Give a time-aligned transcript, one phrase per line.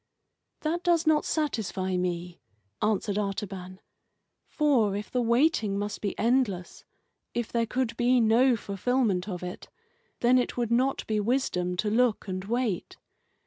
[0.61, 2.41] "That does not satisfy me,"
[2.81, 3.79] answered Artaban,
[4.47, 6.85] "for, if the waiting must be endless,
[7.35, 9.69] if there could be no fulfilment of it,
[10.21, 12.97] then it would not be wisdom to look and wait.